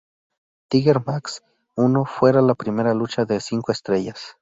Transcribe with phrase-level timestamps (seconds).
[0.69, 1.43] Tiger Mask
[1.77, 4.35] I fuera la primera lucha de cinco estrellas.